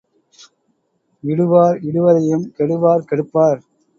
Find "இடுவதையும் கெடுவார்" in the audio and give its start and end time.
1.83-3.07